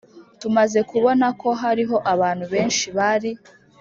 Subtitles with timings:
[0.41, 3.31] Tumaze kubona ko hariho abantu benshi bari